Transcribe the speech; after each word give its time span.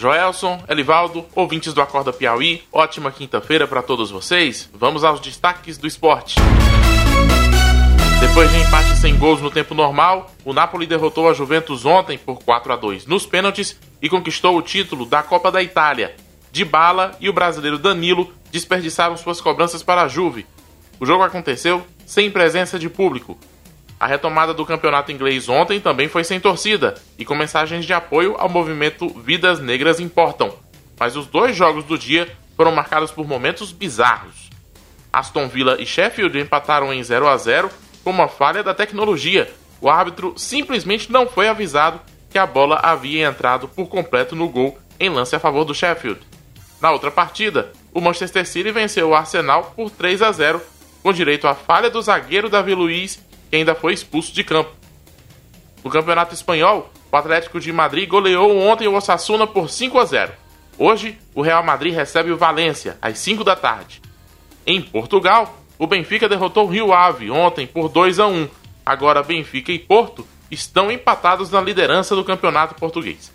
Joelson, 0.00 0.64
Elivaldo, 0.66 1.26
ouvintes 1.34 1.74
do 1.74 1.82
Acorda 1.82 2.10
Piauí, 2.10 2.62
ótima 2.72 3.12
quinta-feira 3.12 3.68
para 3.68 3.82
todos 3.82 4.10
vocês. 4.10 4.70
Vamos 4.72 5.04
aos 5.04 5.20
destaques 5.20 5.76
do 5.76 5.86
esporte. 5.86 6.36
Depois 8.18 8.50
de 8.50 8.56
empate 8.56 8.96
sem 8.96 9.18
gols 9.18 9.42
no 9.42 9.50
tempo 9.50 9.74
normal, 9.74 10.30
o 10.42 10.54
Napoli 10.54 10.86
derrotou 10.86 11.28
a 11.28 11.34
Juventus 11.34 11.84
ontem 11.84 12.16
por 12.16 12.42
4 12.42 12.72
a 12.72 12.76
2 12.76 13.04
nos 13.04 13.26
pênaltis 13.26 13.78
e 14.00 14.08
conquistou 14.08 14.56
o 14.56 14.62
título 14.62 15.04
da 15.04 15.22
Copa 15.22 15.52
da 15.52 15.62
Itália. 15.62 16.16
De 16.50 16.64
Bala 16.64 17.14
e 17.20 17.28
o 17.28 17.34
brasileiro 17.34 17.78
Danilo 17.78 18.32
desperdiçaram 18.50 19.18
suas 19.18 19.38
cobranças 19.38 19.82
para 19.82 20.00
a 20.00 20.08
Juve. 20.08 20.46
O 20.98 21.04
jogo 21.04 21.22
aconteceu 21.24 21.86
sem 22.06 22.30
presença 22.30 22.78
de 22.78 22.88
público. 22.88 23.38
A 24.00 24.06
retomada 24.06 24.54
do 24.54 24.64
campeonato 24.64 25.12
inglês 25.12 25.46
ontem 25.46 25.78
também 25.78 26.08
foi 26.08 26.24
sem 26.24 26.40
torcida 26.40 26.94
e 27.18 27.24
com 27.24 27.34
mensagens 27.34 27.84
de 27.84 27.92
apoio 27.92 28.34
ao 28.38 28.48
movimento 28.48 29.10
Vidas 29.10 29.60
Negras 29.60 30.00
Importam. 30.00 30.54
Mas 30.98 31.16
os 31.16 31.26
dois 31.26 31.54
jogos 31.54 31.84
do 31.84 31.98
dia 31.98 32.26
foram 32.56 32.72
marcados 32.72 33.10
por 33.10 33.28
momentos 33.28 33.72
bizarros. 33.72 34.48
Aston 35.12 35.48
Villa 35.48 35.76
e 35.78 35.84
Sheffield 35.84 36.38
empataram 36.38 36.94
em 36.94 37.02
0 37.02 37.28
a 37.28 37.36
0 37.36 37.70
com 38.02 38.08
uma 38.08 38.26
falha 38.26 38.62
da 38.62 38.72
tecnologia. 38.72 39.52
O 39.82 39.90
árbitro 39.90 40.32
simplesmente 40.34 41.12
não 41.12 41.26
foi 41.26 41.46
avisado 41.46 42.00
que 42.30 42.38
a 42.38 42.46
bola 42.46 42.80
havia 42.82 43.28
entrado 43.28 43.68
por 43.68 43.86
completo 43.86 44.34
no 44.34 44.48
gol 44.48 44.78
em 44.98 45.10
lance 45.10 45.36
a 45.36 45.40
favor 45.40 45.66
do 45.66 45.74
Sheffield. 45.74 46.20
Na 46.80 46.90
outra 46.90 47.10
partida, 47.10 47.70
o 47.92 48.00
Manchester 48.00 48.46
City 48.46 48.70
venceu 48.70 49.10
o 49.10 49.14
Arsenal 49.14 49.74
por 49.76 49.90
3 49.90 50.22
a 50.22 50.32
0, 50.32 50.62
com 51.02 51.12
direito 51.12 51.46
à 51.46 51.54
falha 51.54 51.90
do 51.90 52.00
zagueiro 52.00 52.48
Davi 52.48 52.74
Luiz, 52.74 53.20
que 53.50 53.56
ainda 53.56 53.74
foi 53.74 53.92
expulso 53.92 54.32
de 54.32 54.44
campo. 54.44 54.70
No 55.82 55.90
Campeonato 55.90 56.32
Espanhol, 56.32 56.90
o 57.10 57.16
Atlético 57.16 57.58
de 57.58 57.72
Madrid 57.72 58.08
goleou 58.08 58.56
ontem 58.58 58.86
o 58.86 58.94
Osasuna 58.94 59.46
por 59.46 59.68
5 59.68 59.98
a 59.98 60.04
0. 60.04 60.32
Hoje, 60.78 61.18
o 61.34 61.42
Real 61.42 61.62
Madrid 61.62 61.92
recebe 61.92 62.30
o 62.30 62.36
Valência 62.36 62.96
às 63.02 63.18
5 63.18 63.42
da 63.42 63.56
tarde. 63.56 64.00
Em 64.66 64.80
Portugal, 64.80 65.58
o 65.78 65.86
Benfica 65.86 66.28
derrotou 66.28 66.66
o 66.66 66.70
Rio 66.70 66.92
Ave 66.92 67.30
ontem 67.30 67.66
por 67.66 67.88
2 67.88 68.20
a 68.20 68.26
1. 68.26 68.48
Agora 68.86 69.22
Benfica 69.22 69.72
e 69.72 69.78
Porto 69.78 70.26
estão 70.50 70.90
empatados 70.90 71.50
na 71.50 71.60
liderança 71.60 72.14
do 72.14 72.24
campeonato 72.24 72.74
português. 72.74 73.32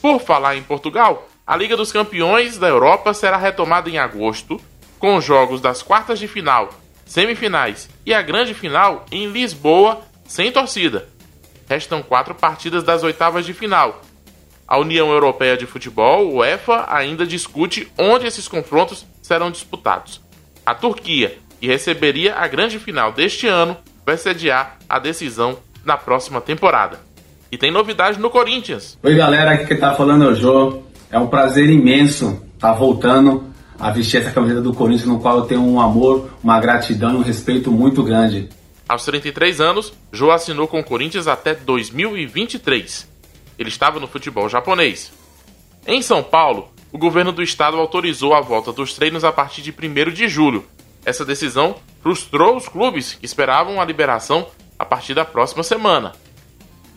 Por 0.00 0.20
falar 0.20 0.56
em 0.56 0.62
Portugal, 0.62 1.28
a 1.46 1.56
Liga 1.56 1.76
dos 1.76 1.92
Campeões 1.92 2.58
da 2.58 2.68
Europa 2.68 3.14
será 3.14 3.36
retomada 3.36 3.88
em 3.88 3.98
agosto, 3.98 4.60
com 4.98 5.20
jogos 5.20 5.60
das 5.60 5.82
quartas 5.82 6.18
de 6.18 6.26
final, 6.26 6.70
semifinais 7.04 7.88
e 8.04 8.12
a 8.12 8.22
grande 8.22 8.54
final 8.54 9.06
em 9.10 9.28
Lisboa, 9.30 10.00
sem 10.26 10.50
torcida. 10.50 11.08
Restam 11.68 12.02
quatro 12.02 12.34
partidas 12.34 12.84
das 12.84 13.02
oitavas 13.02 13.46
de 13.46 13.54
final. 13.54 14.02
A 14.66 14.78
União 14.78 15.10
Europeia 15.10 15.56
de 15.56 15.66
Futebol, 15.66 16.34
UEFA, 16.34 16.86
ainda 16.88 17.26
discute 17.26 17.90
onde 17.98 18.26
esses 18.26 18.48
confrontos 18.48 19.06
serão 19.22 19.50
disputados. 19.50 20.20
A 20.64 20.74
Turquia 20.74 21.38
que 21.64 21.66
receberia 21.66 22.34
a 22.36 22.46
grande 22.46 22.78
final 22.78 23.10
deste 23.10 23.46
ano, 23.46 23.74
vai 24.04 24.18
sediar 24.18 24.76
a 24.86 24.98
decisão 24.98 25.56
na 25.82 25.96
próxima 25.96 26.38
temporada. 26.38 26.98
E 27.50 27.56
tem 27.56 27.70
novidade 27.70 28.20
no 28.20 28.28
Corinthians. 28.28 28.98
Oi 29.02 29.14
galera, 29.14 29.52
aqui 29.52 29.66
que 29.66 29.76
tá 29.76 29.94
falando 29.94 30.24
é 30.24 30.26
o 30.28 30.34
Jô. 30.34 30.82
É 31.10 31.18
um 31.18 31.26
prazer 31.26 31.70
imenso 31.70 32.38
estar 32.54 32.72
tá 32.72 32.74
voltando 32.74 33.44
a 33.78 33.90
vestir 33.90 34.20
essa 34.20 34.30
camiseta 34.30 34.60
do 34.60 34.72
Corinthians, 34.72 35.08
no 35.08 35.20
qual 35.20 35.38
eu 35.38 35.46
tenho 35.46 35.62
um 35.62 35.80
amor, 35.80 36.30
uma 36.42 36.60
gratidão 36.60 37.14
e 37.14 37.16
um 37.16 37.22
respeito 37.22 37.70
muito 37.70 38.02
grande. 38.02 38.48
Aos 38.88 39.04
33 39.04 39.60
anos, 39.60 39.92
Jô 40.12 40.30
assinou 40.30 40.68
com 40.68 40.80
o 40.80 40.84
Corinthians 40.84 41.26
até 41.26 41.54
2023. 41.54 43.08
Ele 43.58 43.68
estava 43.68 43.98
no 43.98 44.06
futebol 44.06 44.48
japonês. 44.48 45.12
Em 45.86 46.02
São 46.02 46.22
Paulo, 46.22 46.68
o 46.92 46.98
governo 46.98 47.32
do 47.32 47.42
estado 47.42 47.78
autorizou 47.78 48.34
a 48.34 48.40
volta 48.40 48.72
dos 48.72 48.94
treinos 48.94 49.24
a 49.24 49.32
partir 49.32 49.62
de 49.62 49.70
1 49.70 50.12
de 50.12 50.28
julho, 50.28 50.64
essa 51.04 51.24
decisão 51.24 51.76
frustrou 52.02 52.56
os 52.56 52.66
clubes 52.66 53.14
que 53.14 53.26
esperavam 53.26 53.80
a 53.80 53.84
liberação 53.84 54.46
a 54.78 54.84
partir 54.84 55.14
da 55.14 55.24
próxima 55.24 55.62
semana. 55.62 56.12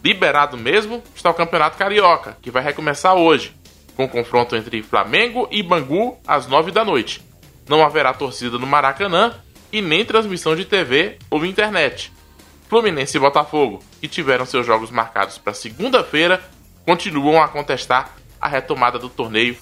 Liberado 0.03 0.55
mesmo 0.55 1.03
está 1.13 1.29
o 1.29 1.33
Campeonato 1.33 1.77
Carioca, 1.77 2.37
que 2.41 2.49
vai 2.49 2.63
recomeçar 2.63 3.15
hoje, 3.15 3.53
com 3.97 4.07
confronto 4.07 4.55
entre 4.55 4.83
Flamengo 4.83 5.47
e 5.51 5.63
Bangu 5.63 6.17
às 6.25 6.47
9 6.47 6.71
da 6.71 6.85
noite. 6.85 7.19
Não 7.67 7.83
haverá 7.83 8.13
torcida 8.13 8.59
no 8.59 8.67
Maracanã 8.67 9.33
e 9.73 9.81
nem 9.81 10.05
transmissão 10.05 10.55
de 10.55 10.63
TV 10.63 11.17
ou 11.31 11.43
internet. 11.43 12.13
Fluminense 12.69 13.17
e 13.17 13.19
Botafogo, 13.19 13.83
que 13.99 14.07
tiveram 14.07 14.45
seus 14.45 14.65
jogos 14.65 14.91
marcados 14.91 15.37
para 15.39 15.53
segunda-feira, 15.53 16.41
continuam 16.85 17.41
a 17.41 17.47
contestar 17.47 18.15
a 18.39 18.47
retomada 18.47 18.99
do 18.99 19.09
torneio 19.09 19.57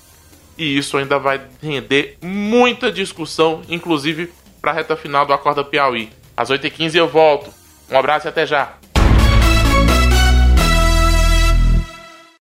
e 0.57 0.77
isso 0.77 0.97
ainda 0.97 1.17
vai 1.17 1.41
render 1.61 2.17
muita 2.21 2.91
discussão, 2.91 3.61
inclusive 3.69 4.31
para 4.61 4.71
a 4.71 4.73
reta 4.73 4.97
final 4.97 5.25
do 5.25 5.33
Acorda 5.33 5.63
Piauí. 5.63 6.09
Às 6.35 6.49
8h15 6.49 6.95
eu 6.95 7.07
volto. 7.07 7.53
Um 7.89 7.97
abraço 7.97 8.27
e 8.27 8.29
até 8.29 8.45
já. 8.45 8.73